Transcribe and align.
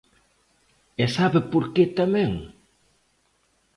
¿E 1.03 1.05
sabe 1.15 1.39
por 1.51 1.63
que 1.73 1.83
tamén? 1.99 2.31